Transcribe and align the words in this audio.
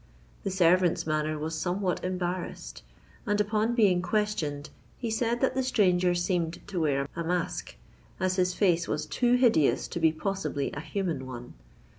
The 0.43 0.49
servant's 0.49 1.05
manner 1.05 1.37
was 1.37 1.53
somewhat 1.53 2.03
embarrassed; 2.03 2.81
and, 3.27 3.39
upon 3.39 3.75
being 3.75 4.01
questioned, 4.01 4.71
he 4.97 5.11
said 5.11 5.41
that 5.41 5.53
the 5.53 5.61
stranger 5.61 6.15
seemed 6.15 6.59
to 6.69 6.79
wear 6.81 7.07
a 7.15 7.23
mask, 7.23 7.75
as 8.19 8.37
his 8.37 8.55
face 8.55 8.87
was 8.87 9.05
too 9.05 9.35
hideous 9.35 9.87
to 9.89 9.99
be 9.99 10.11
possibly 10.11 10.71
a 10.71 10.79
human 10.81 11.27
one. 11.27 11.53